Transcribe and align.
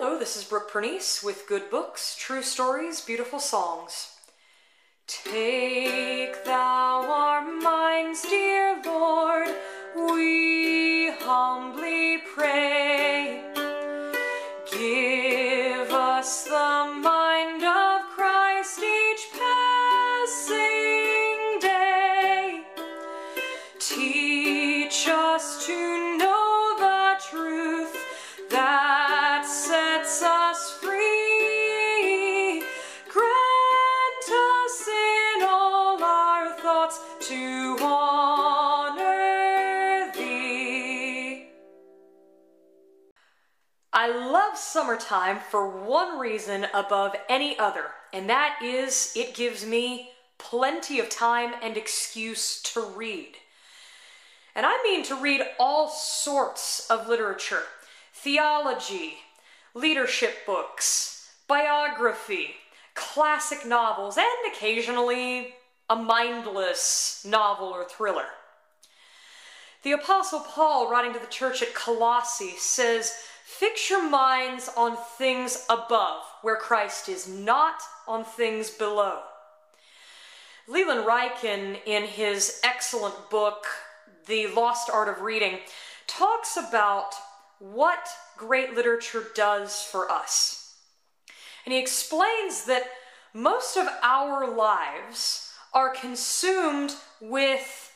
Hello, 0.00 0.16
this 0.16 0.36
is 0.36 0.44
Brooke 0.44 0.70
Pernice 0.70 1.24
with 1.24 1.48
Good 1.48 1.70
Books, 1.70 2.14
True 2.16 2.40
Stories, 2.40 3.00
Beautiful 3.00 3.40
Songs. 3.40 4.12
Take 5.08 6.44
thou 6.44 7.02
our 7.02 7.42
minds, 7.42 8.22
dear 8.22 8.80
Lord, 8.86 9.48
we 9.96 11.10
humbly 11.18 12.17
to 37.20 37.76
honor 37.80 38.12
thee. 40.14 41.48
I 43.92 44.08
love 44.08 44.56
summertime 44.56 45.38
for 45.50 45.68
one 45.68 46.18
reason 46.18 46.66
above 46.72 47.16
any 47.28 47.58
other, 47.58 47.86
and 48.12 48.28
that 48.30 48.60
is 48.62 49.12
it 49.16 49.34
gives 49.34 49.66
me 49.66 50.10
plenty 50.38 51.00
of 51.00 51.08
time 51.08 51.54
and 51.62 51.76
excuse 51.76 52.62
to 52.62 52.80
read. 52.80 53.34
And 54.54 54.64
I 54.66 54.80
mean 54.82 55.04
to 55.04 55.14
read 55.14 55.42
all 55.58 55.88
sorts 55.88 56.88
of 56.90 57.08
literature 57.08 57.64
theology, 58.12 59.14
leadership 59.74 60.44
books, 60.46 61.30
biography, 61.46 62.56
classic 62.94 63.64
novels, 63.64 64.16
and 64.16 64.52
occasionally 64.52 65.54
a 65.90 65.96
mindless 65.96 67.24
novel 67.26 67.68
or 67.68 67.84
thriller. 67.84 68.26
The 69.82 69.92
Apostle 69.92 70.40
Paul, 70.40 70.90
writing 70.90 71.12
to 71.14 71.18
the 71.18 71.26
church 71.26 71.62
at 71.62 71.74
Colossae, 71.74 72.54
says, 72.58 73.12
Fix 73.44 73.88
your 73.88 74.06
minds 74.06 74.68
on 74.76 74.98
things 75.16 75.64
above, 75.70 76.22
where 76.42 76.56
Christ 76.56 77.08
is, 77.08 77.26
not 77.26 77.80
on 78.06 78.24
things 78.24 78.70
below. 78.70 79.20
Leland 80.66 81.06
Ryken, 81.06 81.78
in 81.86 82.02
his 82.02 82.60
excellent 82.62 83.30
book, 83.30 83.66
The 84.26 84.48
Lost 84.48 84.90
Art 84.90 85.08
of 85.08 85.22
Reading, 85.22 85.60
talks 86.06 86.58
about 86.58 87.14
what 87.58 88.06
great 88.36 88.74
literature 88.74 89.24
does 89.34 89.82
for 89.82 90.10
us. 90.10 90.74
And 91.64 91.72
he 91.72 91.80
explains 91.80 92.64
that 92.64 92.84
most 93.32 93.76
of 93.76 93.86
our 94.02 94.54
lives 94.54 95.47
are 95.78 95.90
consumed 95.90 96.92
with 97.20 97.92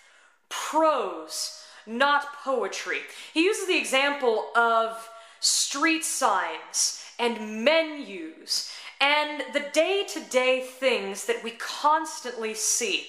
prose, 0.48 1.64
not 1.84 2.32
poetry. 2.44 3.00
He 3.34 3.42
uses 3.42 3.66
the 3.66 3.76
example 3.76 4.50
of 4.54 5.10
street 5.40 6.04
signs 6.04 7.04
and 7.18 7.64
menus 7.64 8.70
and 9.00 9.42
the 9.52 9.66
day 9.72 10.06
to 10.12 10.20
day 10.30 10.60
things 10.60 11.26
that 11.26 11.42
we 11.42 11.50
constantly 11.58 12.54
see. 12.54 13.08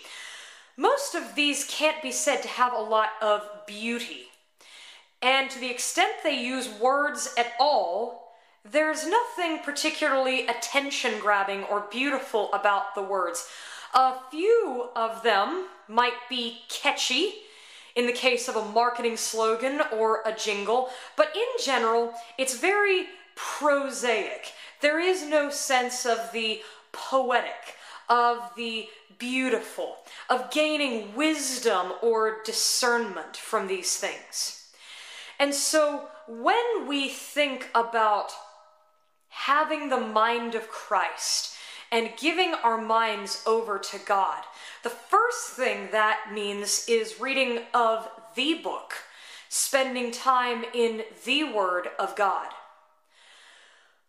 Most 0.76 1.14
of 1.14 1.36
these 1.36 1.66
can't 1.70 2.02
be 2.02 2.12
said 2.12 2.42
to 2.42 2.48
have 2.48 2.74
a 2.74 2.82
lot 2.82 3.10
of 3.22 3.48
beauty. 3.68 4.24
And 5.22 5.52
to 5.52 5.60
the 5.60 5.70
extent 5.70 6.14
they 6.24 6.42
use 6.42 6.68
words 6.68 7.32
at 7.38 7.54
all, 7.60 8.34
there's 8.66 9.06
nothing 9.06 9.60
particularly 9.60 10.48
attention 10.48 11.20
grabbing 11.20 11.64
or 11.66 11.86
beautiful 11.92 12.52
about 12.54 12.96
the 12.96 13.04
words. 13.04 13.48
A 13.94 14.16
few 14.32 14.90
of 14.96 15.22
them 15.24 15.68
might 15.88 16.28
be 16.30 16.62
catchy 16.68 17.34
in 17.96 18.08
the 18.08 18.14
case 18.14 18.48
of 18.48 18.56
a 18.56 18.66
marketing 18.66 19.18
slogan 19.18 19.82
or 19.92 20.22
a 20.26 20.34
jingle, 20.34 20.90
but 21.16 21.36
in 21.36 21.64
general, 21.64 22.14
it's 22.38 22.58
very 22.58 23.06
prosaic. 23.36 24.54
There 24.82 25.00
is 25.00 25.24
no 25.24 25.50
sense 25.52 26.06
of 26.06 26.32
the 26.32 26.62
poetic, 26.92 27.76
of 28.10 28.40
the 28.58 28.88
beautiful, 29.20 29.98
of 30.30 30.50
gaining 30.50 31.16
wisdom 31.16 31.94
or 32.02 32.42
discernment 32.44 33.38
from 33.38 33.68
these 33.68 33.96
things. 33.98 34.72
And 35.40 35.54
so 35.54 36.08
when 36.28 36.88
we 36.88 37.10
think 37.10 37.70
about 37.76 38.32
having 39.30 39.90
the 39.90 40.00
mind 40.00 40.56
of 40.56 40.68
Christ 40.70 41.53
and 41.94 42.10
giving 42.18 42.56
our 42.56 42.82
minds 42.82 43.44
over 43.46 43.78
to 43.78 44.00
God, 44.00 44.44
the 44.82 44.90
first 44.90 45.52
thing 45.52 45.90
that 45.92 46.32
means 46.34 46.88
is 46.90 47.22
reading 47.22 47.60
of 47.72 48.10
the 48.36 48.56
book, 48.56 48.96
spending 49.48 50.10
time 50.10 50.66
in 50.74 51.04
the 51.24 51.44
Word 51.44 51.90
of 52.00 52.16
God. 52.16 52.50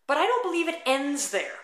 But 0.07 0.17
I 0.17 0.25
don't 0.25 0.43
believe 0.43 0.67
it 0.67 0.81
ends 0.87 1.31
there. 1.31 1.59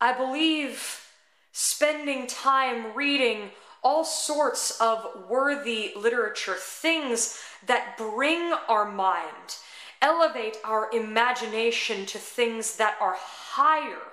I 0.00 0.12
believe 0.12 1.06
spending 1.52 2.26
time 2.26 2.92
reading 2.96 3.50
all 3.84 4.04
sorts 4.04 4.80
of 4.80 5.28
worthy 5.28 5.92
literature, 5.96 6.56
things 6.58 7.40
that 7.66 7.96
bring 7.96 8.52
our 8.68 8.90
mind, 8.90 9.58
elevate 10.00 10.56
our 10.64 10.90
imagination 10.92 12.04
to 12.06 12.18
things 12.18 12.78
that 12.78 12.96
are 13.00 13.16
higher, 13.16 14.11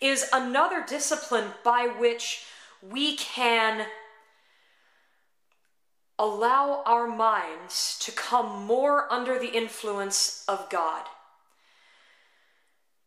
is 0.00 0.26
another 0.32 0.84
discipline 0.86 1.52
by 1.64 1.86
which 1.98 2.44
we 2.82 3.16
can 3.16 3.86
allow 6.18 6.82
our 6.86 7.06
minds 7.06 7.98
to 8.00 8.12
come 8.12 8.64
more 8.64 9.10
under 9.12 9.38
the 9.38 9.48
influence 9.48 10.44
of 10.48 10.68
God 10.70 11.04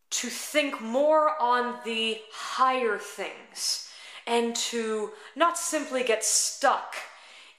to 0.09 0.27
think 0.27 0.81
more 0.81 1.39
on 1.41 1.75
the 1.85 2.19
higher 2.31 2.97
things 2.97 3.89
and 4.25 4.55
to 4.55 5.11
not 5.35 5.57
simply 5.57 6.03
get 6.03 6.23
stuck 6.23 6.95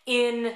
in 0.07 0.55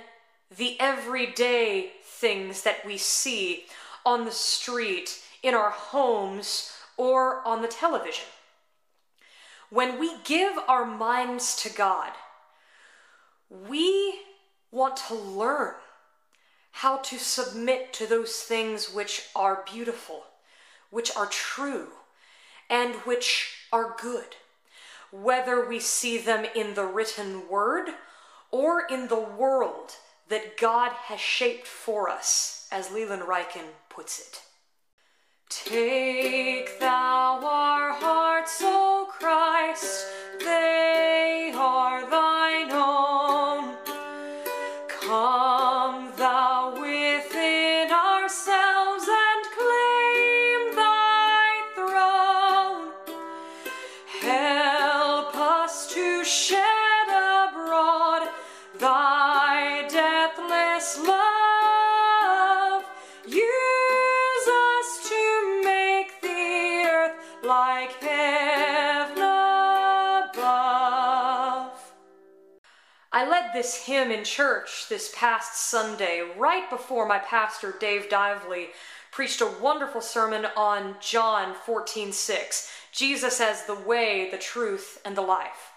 the 0.57 0.79
everyday 0.81 1.91
things 2.03 2.63
that 2.63 2.85
we 2.85 2.97
see 2.97 3.65
on 4.05 4.25
the 4.25 4.33
street, 4.33 5.21
in 5.43 5.55
our 5.55 5.71
homes, 5.71 6.73
or 6.97 7.47
on 7.47 7.63
the 7.63 7.69
television. 7.69 8.25
When 9.75 9.99
we 9.99 10.13
give 10.23 10.57
our 10.69 10.85
minds 10.85 11.57
to 11.65 11.69
God, 11.69 12.13
we 13.51 14.21
want 14.71 14.97
to 15.09 15.15
learn 15.15 15.75
how 16.71 16.99
to 16.99 17.19
submit 17.19 17.93
to 17.95 18.07
those 18.07 18.37
things 18.37 18.95
which 18.95 19.25
are 19.35 19.65
beautiful 19.71 20.23
which 20.95 21.17
are 21.17 21.27
true 21.27 21.89
and 22.71 22.95
which 23.05 23.67
are 23.73 23.97
good, 24.01 24.37
whether 25.11 25.69
we 25.69 25.81
see 25.81 26.19
them 26.19 26.47
in 26.55 26.75
the 26.75 26.87
written 26.87 27.49
word 27.49 27.89
or 28.53 28.87
in 28.87 29.09
the 29.09 29.19
world 29.19 29.91
that 30.29 30.57
God 30.57 30.93
has 30.93 31.19
shaped 31.19 31.67
for 31.67 32.09
us, 32.09 32.69
as 32.71 32.93
Leland 32.93 33.23
Ryken 33.23 33.67
puts 33.89 34.21
it. 34.21 34.43
Take 35.63 36.81
thou 36.81 37.41
our 37.45 37.93
hearts, 37.93 38.61
O 38.63 39.07
Christ, 39.09 40.07
they 40.41 41.53
are 41.55 42.11
thine 42.11 42.73
own. 42.73 43.77
Come 44.89 46.13
thou 46.17 46.73
within 46.73 47.89
ourselves 47.93 49.07
and 49.07 49.45
claim 49.57 50.75
thy 50.75 51.63
throne. 51.77 52.93
Help 54.23 55.37
us 55.37 55.95
to 55.95 56.25
shed 56.25 56.64
this 73.55 73.85
hymn 73.85 74.11
in 74.11 74.25
church 74.25 74.87
this 74.89 75.13
past 75.15 75.71
Sunday, 75.71 76.23
right 76.37 76.69
before 76.69 77.07
my 77.07 77.19
pastor, 77.19 77.75
Dave 77.79 78.09
Dively, 78.11 78.67
preached 79.13 79.41
a 79.41 79.55
wonderful 79.63 80.01
sermon 80.01 80.45
on 80.57 80.97
John 81.01 81.55
14 81.65 82.13
6, 82.13 82.71
Jesus 82.91 83.41
as 83.41 83.65
the 83.65 83.77
way, 83.77 84.29
the 84.31 84.39
truth, 84.39 85.01
and 85.05 85.17
the 85.17 85.23
life. 85.23 85.71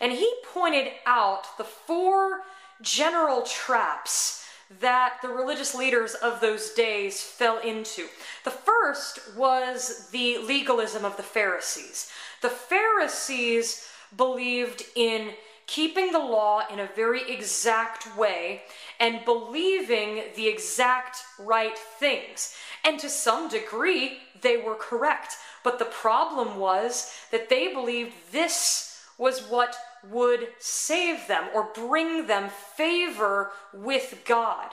And 0.00 0.12
he 0.12 0.32
pointed 0.52 0.88
out 1.04 1.58
the 1.58 1.64
four 1.64 2.40
general 2.80 3.42
traps 3.42 4.46
that 4.80 5.18
the 5.20 5.28
religious 5.28 5.74
leaders 5.74 6.14
of 6.14 6.40
those 6.40 6.70
days 6.70 7.20
fell 7.20 7.58
into. 7.58 8.06
The 8.44 8.50
first 8.50 9.36
was 9.36 10.08
the 10.10 10.38
legalism 10.38 11.04
of 11.04 11.18
the 11.18 11.22
Pharisees. 11.22 12.10
The 12.40 12.50
Pharisees 12.50 13.86
believed 14.16 14.84
in 14.94 15.32
keeping 15.68 16.10
the 16.10 16.18
law 16.18 16.62
in 16.72 16.80
a 16.80 16.88
very 16.96 17.30
exact 17.30 18.16
way 18.16 18.62
and 18.98 19.24
believing 19.24 20.24
the 20.34 20.48
exact 20.48 21.18
right 21.38 21.78
things. 21.78 22.56
And 22.84 22.98
to 22.98 23.08
some 23.08 23.48
degree, 23.48 24.18
they 24.40 24.56
were 24.56 24.74
correct. 24.74 25.34
But 25.62 25.78
the 25.78 25.84
problem 25.84 26.56
was 26.56 27.12
that 27.30 27.50
they 27.50 27.72
believed 27.72 28.14
this 28.32 29.04
was 29.18 29.42
what 29.42 29.76
would 30.10 30.48
save 30.58 31.26
them 31.28 31.44
or 31.54 31.68
bring 31.74 32.26
them 32.26 32.48
favor 32.76 33.50
with 33.74 34.22
God. 34.24 34.70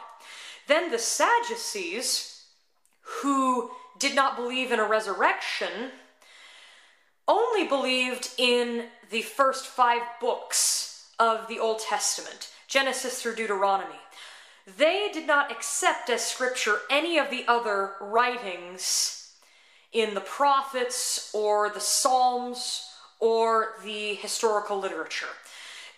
Then 0.68 0.92
the 0.92 1.00
Sadducees, 1.00 2.46
who 3.02 3.70
did 4.00 4.16
not 4.16 4.38
believe 4.38 4.72
in 4.72 4.80
a 4.80 4.88
resurrection, 4.88 5.92
only 7.28 7.68
believed 7.68 8.30
in 8.38 8.86
the 9.10 9.24
first 9.24 9.66
five 9.66 10.02
books 10.22 10.85
of 11.20 11.48
the 11.48 11.60
Old 11.60 11.80
Testament 11.80 12.50
Genesis 12.68 13.22
through 13.22 13.36
Deuteronomy. 13.36 14.00
They 14.78 15.10
did 15.14 15.28
not 15.28 15.52
accept 15.52 16.10
as 16.10 16.26
scripture 16.26 16.80
any 16.90 17.18
of 17.18 17.30
the 17.30 17.46
other 17.48 17.94
writings 18.02 19.34
in 19.94 20.14
the 20.14 20.22
prophets 20.22 21.30
or 21.34 21.70
the 21.70 21.80
Psalms 21.80 22.90
or 23.20 23.74
the 23.84 24.16
historical 24.16 24.80
literature. 24.80 25.28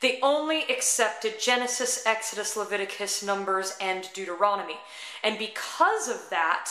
They 0.01 0.19
only 0.21 0.63
accepted 0.63 1.39
Genesis, 1.39 2.05
Exodus, 2.05 2.55
Leviticus, 2.55 3.23
Numbers, 3.23 3.75
and 3.81 4.07
Deuteronomy. 4.13 4.77
And 5.23 5.39
because 5.39 6.07
of 6.07 6.29
that, 6.29 6.69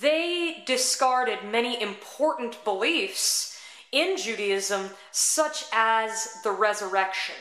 they 0.00 0.62
discarded 0.66 1.44
many 1.44 1.80
important 1.80 2.62
beliefs 2.64 3.58
in 3.92 4.16
Judaism, 4.16 4.90
such 5.12 5.64
as 5.72 6.28
the 6.42 6.50
resurrection. 6.50 7.36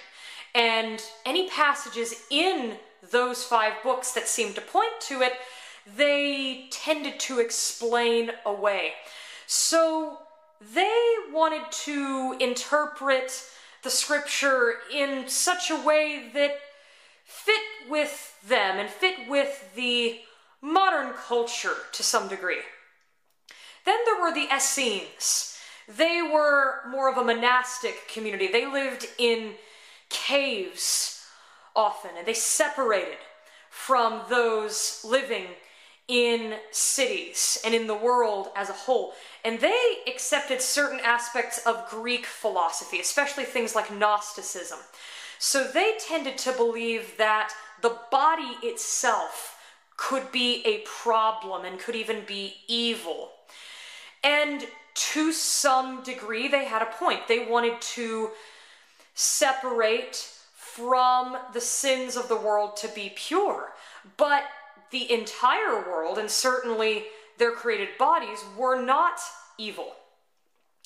And 0.58 1.04
any 1.24 1.48
passages 1.50 2.16
in 2.32 2.78
those 3.12 3.44
five 3.44 3.74
books 3.84 4.14
that 4.14 4.28
seem 4.28 4.56
to 4.56 4.62
point 4.62 4.90
to 5.02 5.22
it, 5.22 5.34
they 5.96 6.66
tended 6.72 7.20
to 7.22 7.40
explain 7.40 8.32
away. 8.44 8.94
So 9.46 10.18
they 10.60 11.14
wanted 11.32 11.72
to 11.84 12.38
interpret 12.40 13.44
the 13.84 13.92
scripture 13.92 14.74
in 14.92 15.28
such 15.28 15.70
a 15.70 15.80
way 15.80 16.32
that 16.34 16.58
fit 17.24 17.62
with 17.88 18.36
them 18.48 18.80
and 18.80 18.90
fit 18.90 19.30
with 19.30 19.76
the 19.76 20.22
modern 20.60 21.14
culture 21.14 21.76
to 21.92 22.02
some 22.02 22.28
degree. 22.28 22.62
Then 23.86 24.00
there 24.06 24.20
were 24.20 24.34
the 24.34 24.48
Essenes. 24.52 25.60
They 25.88 26.24
were 26.24 26.82
more 26.90 27.12
of 27.12 27.18
a 27.18 27.24
monastic 27.24 28.08
community. 28.12 28.48
They 28.48 28.66
lived 28.66 29.08
in 29.20 29.54
caves 30.10 31.26
often, 31.76 32.12
and 32.18 32.28
they 32.28 32.34
separated 32.34 33.18
from 33.70 34.22
those 34.30 35.02
living 35.08 35.46
in 36.08 36.56
cities 36.72 37.60
and 37.66 37.76
in 37.76 37.86
the 37.88 37.96
world 37.96 38.48
as 38.56 38.70
a 38.70 38.74
whole. 38.74 39.14
And 39.44 39.60
they 39.60 39.98
accepted 40.08 40.62
certain 40.62 41.00
aspects 41.02 41.60
of 41.66 41.90
Greek 41.90 42.26
philosophy, 42.26 43.00
especially 43.00 43.44
things 43.44 43.76
like 43.76 43.94
Gnosticism. 43.94 44.80
So 45.40 45.66
they 45.66 45.94
tended 46.00 46.38
to 46.40 46.52
believe 46.54 47.18
that 47.18 47.54
the 47.82 47.98
body 48.10 48.56
itself 48.64 49.58
could 49.98 50.32
be 50.32 50.64
a 50.66 50.84
problem 50.86 51.66
and 51.66 51.80
could 51.80 51.96
even 51.96 52.24
be 52.26 52.56
evil. 52.68 53.30
And 54.24 54.66
to 54.94 55.32
some 55.32 56.04
degree, 56.04 56.48
they 56.48 56.66
had 56.66 56.82
a 56.82 56.86
point. 56.86 57.28
They 57.28 57.46
wanted 57.46 57.80
to 57.82 58.30
separate 59.18 60.30
from 60.54 61.36
the 61.52 61.60
sins 61.60 62.16
of 62.16 62.28
the 62.28 62.36
world 62.36 62.78
to 62.78 62.88
be 62.90 63.12
pure. 63.16 63.74
But 64.16 64.44
the 64.92 65.12
entire 65.12 65.82
world, 65.90 66.20
and 66.20 66.30
certainly 66.30 67.06
their 67.40 67.52
created 67.52 67.98
bodies, 67.98 68.46
were 68.56 68.80
not 68.80 69.20
evil. 69.58 69.94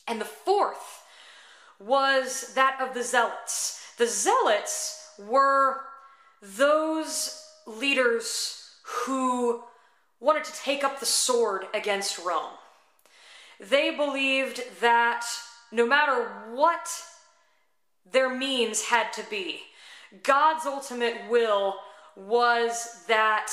And 0.08 0.22
the 0.22 0.26
fourth 0.26 1.04
was 1.78 2.54
that 2.54 2.80
of 2.80 2.94
the 2.94 3.04
Zealots. 3.04 3.86
The 3.98 4.08
Zealots 4.08 5.10
were 5.20 5.82
those 6.42 7.46
leaders 7.68 8.76
who 8.84 9.62
wanted 10.22 10.46
to 10.46 10.54
take 10.54 10.86
up 10.86 11.02
the 11.02 11.06
sword 11.06 11.66
against 11.74 12.18
Rome. 12.18 12.54
They 13.60 13.92
believed 13.94 14.64
that 14.80 15.26
no 15.70 15.86
matter 15.86 16.30
what 16.54 16.88
their 18.10 18.30
means 18.30 18.84
had 18.84 19.14
to 19.14 19.24
be, 19.30 19.62
God's 20.24 20.66
ultimate 20.66 21.30
will 21.30 21.76
was 22.16 23.04
that 23.08 23.52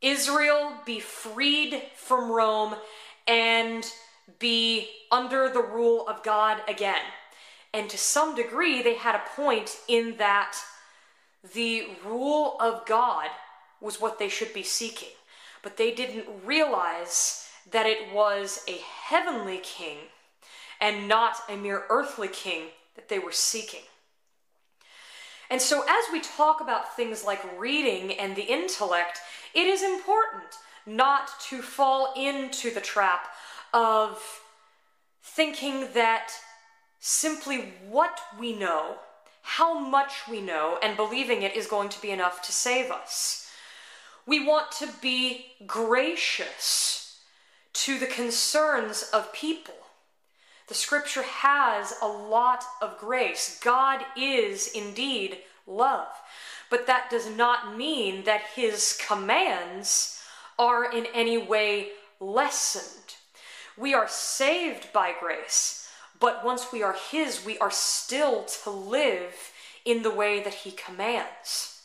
Israel 0.00 0.72
be 0.84 0.98
freed 1.00 1.82
from 1.94 2.30
Rome 2.30 2.74
and 3.28 3.84
be 4.38 4.88
under 5.10 5.48
the 5.48 5.62
rule 5.62 6.08
of 6.08 6.22
God 6.22 6.58
again. 6.68 7.02
And 7.74 7.88
to 7.90 7.98
some 7.98 8.34
degree, 8.34 8.82
they 8.82 8.94
had 8.94 9.14
a 9.14 9.22
point 9.36 9.76
in 9.88 10.16
that 10.16 10.58
the 11.54 11.88
rule 12.04 12.56
of 12.60 12.86
God 12.86 13.28
was 13.80 14.00
what 14.00 14.18
they 14.18 14.28
should 14.28 14.52
be 14.52 14.62
seeking. 14.62 15.08
But 15.62 15.76
they 15.76 15.92
didn't 15.92 16.26
realize 16.44 17.46
that 17.70 17.86
it 17.86 18.12
was 18.12 18.60
a 18.68 18.78
heavenly 19.04 19.60
king 19.62 19.98
and 20.80 21.06
not 21.06 21.36
a 21.48 21.56
mere 21.56 21.84
earthly 21.88 22.28
king 22.28 22.68
that 22.94 23.08
they 23.08 23.18
were 23.18 23.32
seeking. 23.32 23.82
And 25.50 25.60
so, 25.60 25.82
as 25.82 26.04
we 26.12 26.20
talk 26.20 26.60
about 26.60 26.96
things 26.96 27.24
like 27.24 27.60
reading 27.60 28.12
and 28.18 28.34
the 28.34 28.42
intellect, 28.42 29.18
it 29.54 29.66
is 29.66 29.82
important 29.82 30.54
not 30.86 31.28
to 31.48 31.60
fall 31.60 32.14
into 32.16 32.70
the 32.70 32.80
trap 32.80 33.28
of 33.74 34.40
thinking 35.22 35.88
that 35.94 36.32
simply 37.00 37.72
what 37.88 38.20
we 38.38 38.54
know, 38.54 38.96
how 39.42 39.78
much 39.78 40.28
we 40.30 40.40
know, 40.40 40.78
and 40.82 40.96
believing 40.96 41.42
it 41.42 41.56
is 41.56 41.66
going 41.66 41.88
to 41.90 42.00
be 42.00 42.10
enough 42.10 42.42
to 42.42 42.52
save 42.52 42.90
us. 42.90 43.50
We 44.24 44.46
want 44.46 44.70
to 44.72 44.88
be 45.00 45.46
gracious 45.66 47.18
to 47.74 47.98
the 47.98 48.06
concerns 48.06 49.02
of 49.12 49.32
people. 49.32 49.74
The 50.68 50.74
scripture 50.74 51.22
has 51.22 51.94
a 52.00 52.06
lot 52.06 52.64
of 52.80 52.98
grace. 52.98 53.60
God 53.62 54.00
is 54.16 54.68
indeed 54.68 55.38
love. 55.66 56.08
But 56.70 56.86
that 56.86 57.10
does 57.10 57.28
not 57.28 57.76
mean 57.76 58.24
that 58.24 58.42
his 58.54 58.98
commands 59.06 60.22
are 60.58 60.90
in 60.90 61.06
any 61.14 61.38
way 61.38 61.88
lessened. 62.20 63.16
We 63.76 63.94
are 63.94 64.08
saved 64.08 64.92
by 64.92 65.14
grace, 65.18 65.90
but 66.20 66.44
once 66.44 66.72
we 66.72 66.82
are 66.82 66.96
his, 67.10 67.44
we 67.44 67.58
are 67.58 67.70
still 67.70 68.44
to 68.62 68.70
live 68.70 69.34
in 69.84 70.02
the 70.02 70.10
way 70.10 70.42
that 70.42 70.54
he 70.54 70.70
commands. 70.70 71.82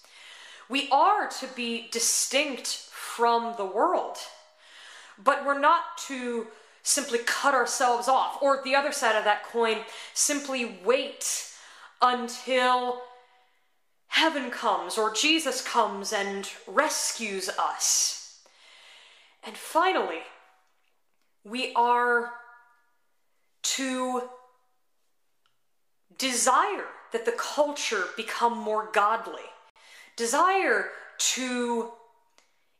We 0.70 0.90
are 0.92 1.28
to 1.28 1.48
be 1.56 1.88
distinct 1.92 2.68
from 2.68 3.56
the 3.58 3.66
world, 3.66 4.18
but 5.22 5.46
we're 5.46 5.60
not 5.60 5.98
to 6.08 6.48
simply 6.88 7.20
cut 7.20 7.54
ourselves 7.54 8.08
off, 8.08 8.42
or 8.42 8.62
the 8.64 8.74
other 8.74 8.94
side 8.94 9.18
of 9.18 9.26
that 9.26 9.44
coin, 9.44 9.78
simply 10.14 10.80
wait 10.86 11.52
until 12.02 13.02
heaven 14.08 14.50
comes 14.50 14.98
or 14.98 15.14
Jesus 15.14 15.62
comes 15.62 16.14
and 16.14 16.50
rescues 16.66 17.50
us. 17.50 18.42
And 19.46 19.58
finally, 19.58 20.22
we 21.44 21.74
are 21.76 22.32
to 23.64 24.24
desire 26.18 26.86
that 27.12 27.26
the 27.26 27.34
culture 27.34 28.06
become 28.16 28.58
more 28.58 28.90
godly, 28.94 29.50
desire 30.16 30.86
to 31.18 31.92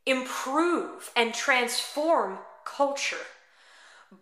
improve 0.06 1.12
and 1.16 1.34
transform 1.34 2.38
culture. 2.66 3.18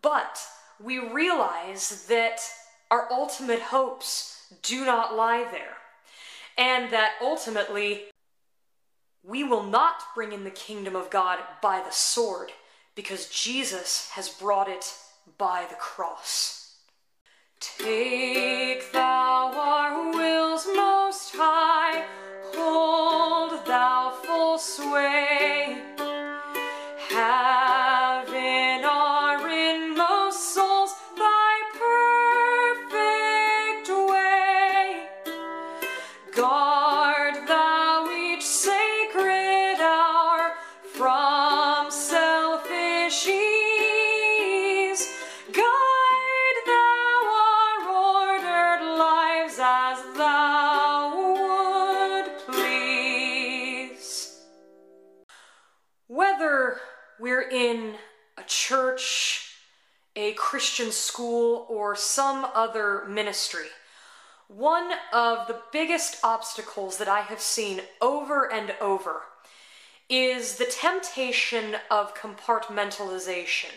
But 0.02 0.40
we 0.84 1.00
realize 1.00 2.06
that 2.08 2.42
our 2.92 3.12
ultimate 3.12 3.62
hopes 3.62 4.54
do 4.62 4.86
not 4.86 5.16
lie 5.16 5.48
there 5.52 5.78
and 6.58 6.92
that 6.92 7.14
ultimately 7.22 8.04
we 9.24 9.44
will 9.44 9.64
not 9.64 10.04
bring 10.14 10.32
in 10.32 10.44
the 10.44 10.52
kingdom 10.52 10.96
of 10.96 11.10
God 11.10 11.40
by 11.62 11.82
the 11.82 11.92
sword 11.92 12.52
because 12.94 13.30
Jesus 13.30 14.10
has 14.12 14.30
brought 14.30 14.70
it 14.70 14.94
by 15.38 15.66
the 15.70 15.76
cross. 15.76 16.76
Take 17.60 18.92
thou 18.92 19.15
we're 56.08 57.50
in 57.50 57.96
a 58.38 58.44
church, 58.44 59.56
a 60.16 60.34
Christian 60.34 60.92
school, 60.92 61.66
or 61.70 61.96
some 61.96 62.46
other 62.54 63.06
ministry, 63.08 63.68
one 64.48 64.92
of 65.12 65.48
the 65.48 65.60
biggest 65.72 66.18
obstacles 66.24 66.98
that 66.98 67.08
I 67.08 67.22
have 67.22 67.40
seen 67.40 67.82
over 68.02 68.52
and 68.52 68.76
over 68.80 69.22
is 70.08 70.58
the 70.58 70.66
temptation 70.66 71.78
of 71.90 72.14
compartmentalization. 72.14 73.72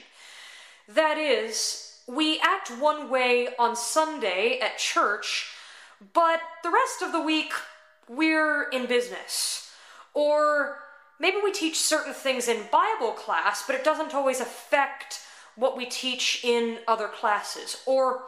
That 0.86 1.16
is, 1.16 2.00
we 2.06 2.38
act 2.40 2.68
one 2.70 3.08
way 3.08 3.48
on 3.58 3.74
Sunday 3.76 4.58
at 4.60 4.76
church, 4.76 5.46
but 6.12 6.40
the 6.62 6.70
rest 6.70 7.00
of 7.02 7.12
the 7.12 7.22
week 7.22 7.52
we're 8.08 8.68
in 8.68 8.86
business. 8.86 9.70
Or 10.12 10.78
maybe 11.18 11.38
we 11.42 11.52
teach 11.52 11.78
certain 11.78 12.14
things 12.14 12.48
in 12.48 12.68
Bible 12.70 13.12
class, 13.12 13.64
but 13.66 13.76
it 13.76 13.84
doesn't 13.84 14.14
always 14.14 14.40
affect 14.40 15.20
what 15.56 15.76
we 15.76 15.86
teach 15.86 16.44
in 16.44 16.78
other 16.86 17.08
classes. 17.08 17.82
Or 17.86 18.24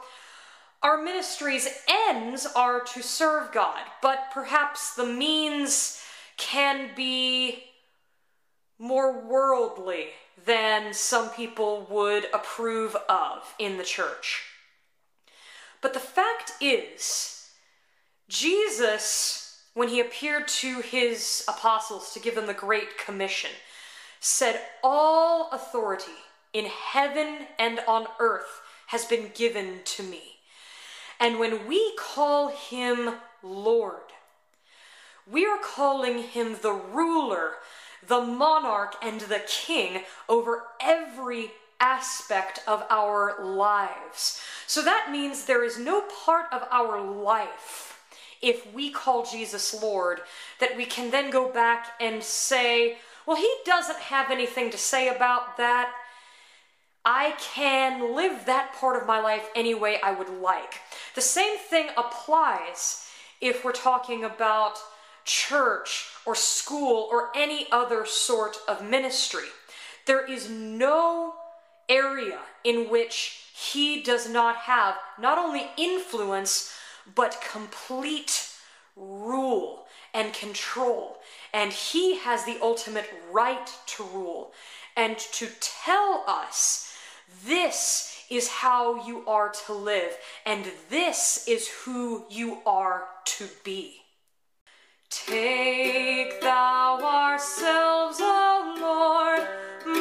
our 0.82 1.00
ministry's 1.00 1.68
ends 2.08 2.46
are 2.56 2.80
to 2.80 3.02
serve 3.02 3.52
God, 3.52 3.80
but 4.02 4.30
perhaps 4.32 4.94
the 4.94 5.06
means 5.06 6.02
can 6.36 6.90
be 6.96 7.64
more 8.78 9.20
worldly 9.26 10.08
than 10.46 10.94
some 10.94 11.28
people 11.30 11.86
would 11.90 12.26
approve 12.32 12.96
of 13.08 13.54
in 13.58 13.76
the 13.76 13.84
church. 13.84 14.42
But 15.82 15.92
the 15.92 16.00
fact 16.00 16.52
is, 16.60 17.50
Jesus, 18.28 19.49
when 19.80 19.88
he 19.88 19.98
appeared 19.98 20.46
to 20.46 20.82
his 20.82 21.42
apostles 21.48 22.12
to 22.12 22.20
give 22.20 22.34
them 22.34 22.46
the 22.46 22.52
Great 22.52 22.98
Commission, 22.98 23.48
said, 24.20 24.60
All 24.84 25.48
authority 25.52 26.20
in 26.52 26.66
heaven 26.66 27.46
and 27.58 27.80
on 27.88 28.06
earth 28.18 28.60
has 28.88 29.06
been 29.06 29.30
given 29.34 29.80
to 29.86 30.02
me. 30.02 30.36
And 31.18 31.38
when 31.38 31.66
we 31.66 31.94
call 31.96 32.48
him 32.48 33.14
Lord, 33.42 34.12
we 35.26 35.46
are 35.46 35.56
calling 35.56 36.24
him 36.24 36.56
the 36.60 36.74
ruler, 36.74 37.52
the 38.06 38.20
monarch, 38.20 38.96
and 39.02 39.22
the 39.22 39.40
king 39.48 40.02
over 40.28 40.64
every 40.78 41.52
aspect 41.80 42.60
of 42.66 42.84
our 42.90 43.42
lives. 43.42 44.42
So 44.66 44.82
that 44.82 45.10
means 45.10 45.46
there 45.46 45.64
is 45.64 45.78
no 45.78 46.02
part 46.26 46.52
of 46.52 46.68
our 46.70 47.00
life, 47.00 47.89
if 48.40 48.72
we 48.72 48.90
call 48.90 49.24
Jesus 49.24 49.80
Lord, 49.82 50.20
that 50.58 50.76
we 50.76 50.86
can 50.86 51.10
then 51.10 51.30
go 51.30 51.50
back 51.50 51.88
and 52.00 52.22
say, 52.22 52.98
well, 53.26 53.36
he 53.36 53.52
doesn't 53.64 53.98
have 53.98 54.30
anything 54.30 54.70
to 54.70 54.78
say 54.78 55.08
about 55.08 55.56
that. 55.56 55.92
I 57.04 57.34
can 57.38 58.14
live 58.14 58.46
that 58.46 58.74
part 58.74 59.00
of 59.00 59.06
my 59.06 59.20
life 59.20 59.48
any 59.54 59.74
way 59.74 59.98
I 60.02 60.12
would 60.12 60.28
like. 60.28 60.74
The 61.14 61.20
same 61.20 61.58
thing 61.58 61.88
applies 61.96 63.06
if 63.40 63.64
we're 63.64 63.72
talking 63.72 64.24
about 64.24 64.78
church 65.24 66.06
or 66.26 66.34
school 66.34 67.08
or 67.10 67.30
any 67.34 67.66
other 67.70 68.04
sort 68.04 68.58
of 68.68 68.84
ministry. 68.84 69.48
There 70.06 70.26
is 70.26 70.50
no 70.50 71.34
area 71.88 72.38
in 72.64 72.90
which 72.90 73.44
he 73.54 74.02
does 74.02 74.28
not 74.28 74.56
have 74.56 74.96
not 75.18 75.38
only 75.38 75.70
influence, 75.76 76.74
but 77.14 77.42
complete 77.52 78.48
rule 78.96 79.86
and 80.14 80.32
control. 80.32 81.18
And 81.52 81.72
he 81.72 82.18
has 82.18 82.44
the 82.44 82.58
ultimate 82.62 83.08
right 83.32 83.70
to 83.86 84.04
rule 84.04 84.52
and 84.96 85.18
to 85.18 85.48
tell 85.60 86.24
us 86.26 86.94
this 87.44 88.24
is 88.28 88.48
how 88.48 89.06
you 89.06 89.24
are 89.26 89.50
to 89.66 89.72
live, 89.72 90.16
and 90.46 90.64
this 90.88 91.46
is 91.48 91.68
who 91.68 92.24
you 92.30 92.58
are 92.64 93.08
to 93.24 93.48
be. 93.64 93.96
Take 95.10 96.40
thou 96.40 97.00
ourselves, 97.02 98.18
O 98.20 98.76
Lord, 98.80 100.00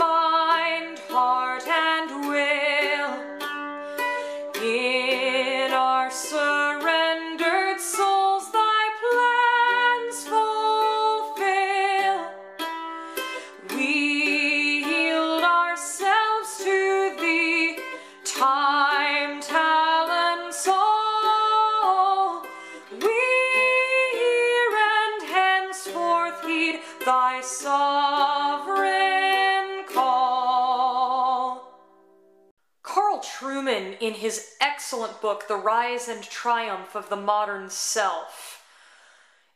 his 34.20 34.56
excellent 34.62 35.22
book, 35.22 35.48
The 35.48 35.56
Rise 35.56 36.08
and 36.08 36.24
Triumph 36.24 36.96
of 36.96 37.10
the 37.10 37.16
Modern 37.16 37.70
Self, 37.70 38.64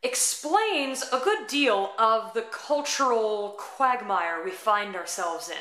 explains 0.01 1.03
a 1.11 1.19
good 1.19 1.47
deal 1.47 1.91
of 1.97 2.33
the 2.33 2.41
cultural 2.41 3.55
quagmire 3.57 4.43
we 4.43 4.51
find 4.51 4.95
ourselves 4.95 5.49
in. 5.49 5.57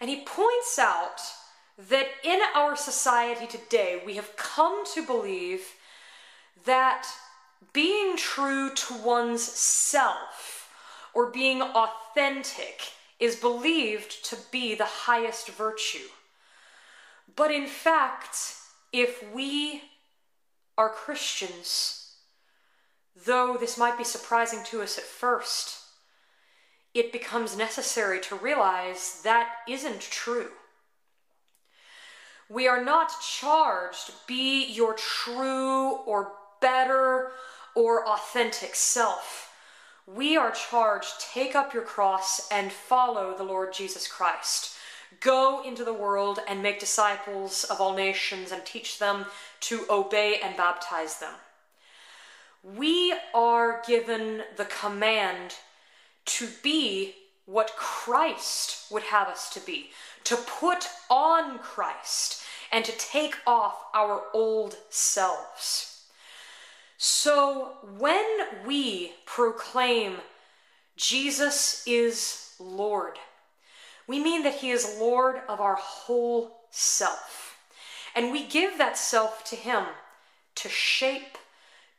And 0.00 0.10
he 0.10 0.24
points 0.24 0.78
out 0.78 1.20
that 1.88 2.08
in 2.22 2.40
our 2.54 2.76
society 2.76 3.46
today, 3.46 4.00
we 4.04 4.14
have 4.14 4.36
come 4.36 4.84
to 4.94 5.04
believe 5.04 5.74
that 6.64 7.06
being 7.72 8.16
true 8.16 8.72
to 8.74 8.94
one's 8.94 9.42
self 9.42 10.70
or 11.12 11.30
being 11.30 11.62
authentic 11.62 12.92
is 13.20 13.36
believed 13.36 14.24
to 14.26 14.36
be 14.50 14.74
the 14.74 14.84
highest 14.84 15.48
virtue. 15.50 16.08
But 17.36 17.50
in 17.50 17.66
fact, 17.66 18.36
if 18.92 19.24
we 19.32 19.82
are 20.78 20.88
Christians, 20.88 22.14
though 23.26 23.56
this 23.58 23.78
might 23.78 23.98
be 23.98 24.04
surprising 24.04 24.62
to 24.66 24.82
us 24.82 24.98
at 24.98 25.04
first, 25.04 25.80
it 26.94 27.12
becomes 27.12 27.56
necessary 27.56 28.20
to 28.20 28.36
realize 28.36 29.20
that 29.24 29.48
isn't 29.68 30.00
true. 30.00 30.50
We 32.48 32.68
are 32.68 32.84
not 32.84 33.10
charged, 33.20 34.12
be 34.26 34.64
your 34.66 34.94
true 34.94 35.92
or 36.06 36.32
better 36.60 37.32
or 37.74 38.06
authentic 38.06 38.74
self. 38.74 39.50
We 40.06 40.36
are 40.36 40.52
charged, 40.52 41.20
take 41.20 41.56
up 41.56 41.72
your 41.72 41.82
cross 41.82 42.48
and 42.50 42.70
follow 42.70 43.36
the 43.36 43.42
Lord 43.42 43.72
Jesus 43.72 44.06
Christ. 44.06 44.73
Go 45.20 45.62
into 45.64 45.84
the 45.84 45.92
world 45.92 46.38
and 46.48 46.62
make 46.62 46.80
disciples 46.80 47.64
of 47.64 47.80
all 47.80 47.94
nations 47.94 48.52
and 48.52 48.64
teach 48.64 48.98
them 48.98 49.26
to 49.60 49.84
obey 49.90 50.40
and 50.42 50.56
baptize 50.56 51.18
them. 51.18 51.34
We 52.62 53.14
are 53.34 53.82
given 53.86 54.42
the 54.56 54.64
command 54.64 55.54
to 56.26 56.48
be 56.62 57.14
what 57.46 57.76
Christ 57.76 58.90
would 58.90 59.02
have 59.04 59.28
us 59.28 59.50
to 59.50 59.60
be, 59.60 59.90
to 60.24 60.36
put 60.36 60.88
on 61.10 61.58
Christ 61.58 62.42
and 62.72 62.84
to 62.84 62.92
take 62.92 63.36
off 63.46 63.76
our 63.92 64.22
old 64.32 64.76
selves. 64.88 66.06
So 66.96 67.72
when 67.98 68.24
we 68.66 69.12
proclaim 69.26 70.16
Jesus 70.96 71.84
is 71.86 72.54
Lord, 72.58 73.18
we 74.06 74.22
mean 74.22 74.42
that 74.42 74.56
he 74.56 74.70
is 74.70 74.96
Lord 74.98 75.40
of 75.48 75.60
our 75.60 75.76
whole 75.76 76.56
self. 76.70 77.56
And 78.14 78.30
we 78.30 78.46
give 78.46 78.78
that 78.78 78.96
self 78.96 79.44
to 79.44 79.56
him 79.56 79.84
to 80.56 80.68
shape, 80.68 81.38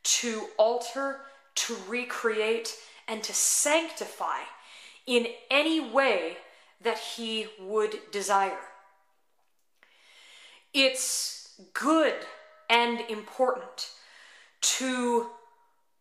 to 0.03 0.47
alter, 0.57 1.21
to 1.55 1.75
recreate, 1.87 2.75
and 3.07 3.23
to 3.23 3.33
sanctify 3.33 4.39
in 5.05 5.27
any 5.51 5.79
way 5.79 6.37
that 6.81 6.97
he 6.97 7.47
would 7.59 7.99
desire. 8.11 8.57
It's 10.73 11.61
good 11.73 12.13
and 12.69 13.01
important 13.09 13.89
to 14.61 15.27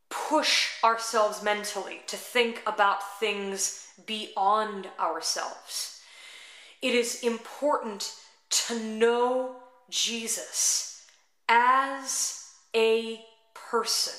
push 0.09 0.83
ourselves 0.83 1.43
mentally, 1.43 2.01
to 2.07 2.17
think 2.17 2.63
about 2.67 3.19
things 3.21 3.89
beyond 4.07 4.89
ourselves. 4.99 5.94
It 6.85 6.95
is 6.95 7.23
important 7.23 8.13
to 8.51 8.79
know 8.79 9.57
Jesus 9.89 11.07
as 11.49 12.51
a 12.77 13.25
person, 13.55 14.13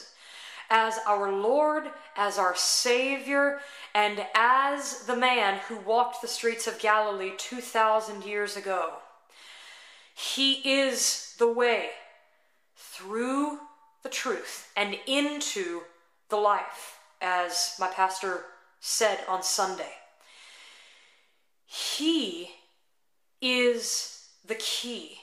as 0.72 0.98
our 1.06 1.32
Lord, 1.32 1.84
as 2.18 2.40
our 2.40 2.56
Savior, 2.56 3.60
and 3.94 4.26
as 4.34 5.06
the 5.06 5.16
man 5.16 5.60
who 5.68 5.78
walked 5.78 6.24
the 6.24 6.28
streets 6.28 6.66
of 6.66 6.80
Galilee 6.80 7.34
2,000 7.38 8.26
years 8.26 8.58
ago. 8.58 8.94
He 10.16 10.54
is 10.80 11.36
the 11.38 11.54
way 11.54 11.92
through 12.76 13.60
the 14.02 14.10
truth 14.10 14.72
and 14.76 14.98
into 15.06 15.82
the 16.30 16.38
life, 16.38 16.98
as 17.22 17.76
my 17.80 17.90
pastor 17.90 18.46
said 18.80 19.20
on 19.28 19.44
Sunday. 19.44 19.94
He 21.66 22.52
is 23.42 24.30
the 24.46 24.56
key 24.56 25.18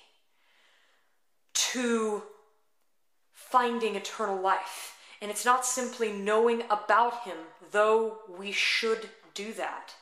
to 1.54 2.22
finding 3.32 3.96
eternal 3.96 4.40
life. 4.40 4.96
And 5.20 5.30
it's 5.30 5.44
not 5.44 5.64
simply 5.64 6.12
knowing 6.12 6.62
about 6.70 7.22
Him, 7.22 7.36
though 7.70 8.18
we 8.38 8.50
should 8.50 9.08
do 9.34 9.52
that. 9.52 9.94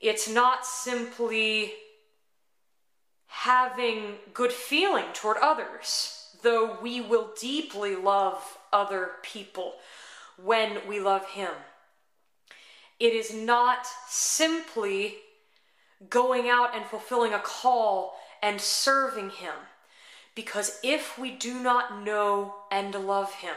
It's 0.00 0.28
not 0.28 0.64
simply 0.64 1.72
having 3.26 4.16
good 4.32 4.52
feeling 4.52 5.06
toward 5.12 5.36
others, 5.38 6.36
though 6.42 6.78
we 6.80 7.00
will 7.00 7.30
deeply 7.38 7.94
love 7.94 8.58
other 8.72 9.12
people 9.22 9.74
when 10.42 10.86
we 10.88 11.00
love 11.00 11.26
Him. 11.26 11.50
It 13.00 13.12
is 13.12 13.34
not 13.34 13.86
simply 14.08 15.16
going 16.08 16.48
out 16.48 16.74
and 16.74 16.84
fulfilling 16.84 17.32
a 17.32 17.38
call 17.38 18.16
and 18.42 18.60
serving 18.60 19.30
Him. 19.30 19.54
Because 20.34 20.80
if 20.82 21.18
we 21.18 21.30
do 21.30 21.62
not 21.62 22.02
know 22.04 22.54
and 22.70 22.94
love 22.94 23.32
Him, 23.34 23.54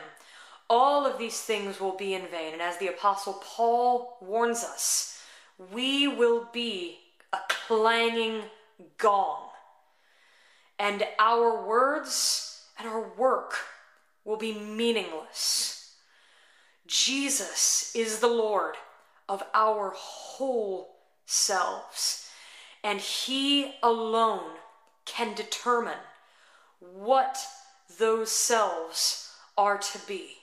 all 0.70 1.06
of 1.06 1.18
these 1.18 1.42
things 1.42 1.80
will 1.80 1.96
be 1.96 2.14
in 2.14 2.28
vain. 2.28 2.54
And 2.54 2.62
as 2.62 2.78
the 2.78 2.88
Apostle 2.88 3.42
Paul 3.44 4.18
warns 4.22 4.64
us, 4.64 5.22
we 5.72 6.08
will 6.08 6.48
be 6.52 7.00
a 7.34 7.40
clanging 7.48 8.44
gong. 8.98 9.50
And 10.80 11.04
our 11.20 11.66
words 11.66 12.66
and 12.78 12.88
our 12.88 13.12
work 13.18 13.56
will 14.24 14.38
be 14.38 14.54
meaningless. 14.54 15.96
Jesus 16.86 17.92
is 17.96 18.20
the 18.20 18.28
Lord 18.28 18.76
of 19.30 19.44
our 19.54 19.94
whole 19.96 20.96
selves, 21.26 22.30
and 22.84 23.00
He 23.00 23.74
alone 23.84 24.56
can 25.06 25.34
determine 25.36 26.00
what 26.80 27.38
those 27.98 28.32
selves 28.32 29.32
are 29.58 29.78
to 29.78 30.00
be. 30.08 30.36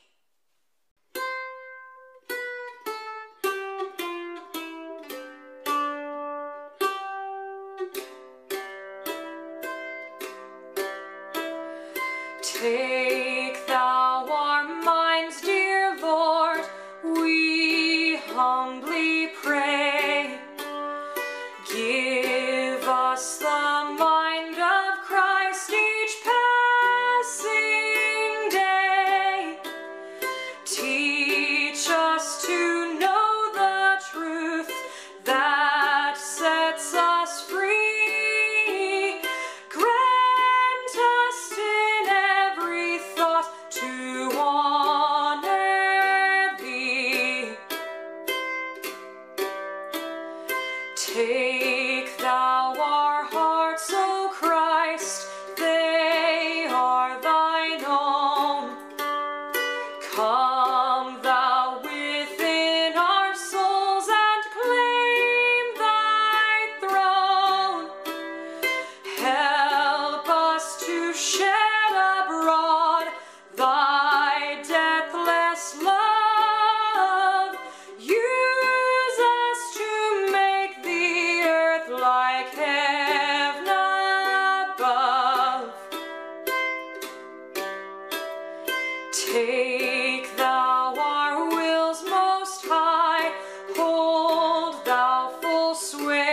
Hold 93.76 94.84
thou 94.84 95.30
full 95.40 95.74
sway. 95.74 96.23